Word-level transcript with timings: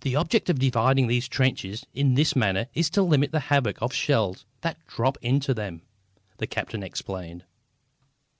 "The 0.00 0.16
object 0.16 0.50
of 0.50 0.58
dividing 0.58 1.06
these 1.06 1.28
trenches 1.28 1.86
in 1.94 2.14
this 2.14 2.34
manner 2.34 2.66
is 2.74 2.90
to 2.90 3.02
limit 3.04 3.30
the 3.30 3.38
havoc 3.54 3.80
of 3.80 3.94
shells 3.94 4.44
that 4.62 4.84
drop 4.88 5.16
into 5.22 5.54
them," 5.54 5.82
the 6.38 6.46
captain 6.48 6.82
explained. 6.82 7.44